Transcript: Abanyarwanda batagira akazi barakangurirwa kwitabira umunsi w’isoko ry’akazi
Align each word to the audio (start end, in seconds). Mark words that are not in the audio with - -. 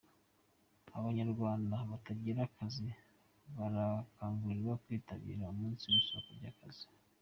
Abanyarwanda 0.97 1.75
batagira 1.89 2.39
akazi 2.49 2.87
barakangurirwa 3.57 4.73
kwitabira 4.83 5.51
umunsi 5.53 5.83
w’isoko 5.91 6.29
ry’akazi 6.37 6.87